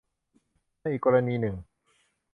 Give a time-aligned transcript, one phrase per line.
[0.79, 1.55] ในอีกกรณีหนึ่ง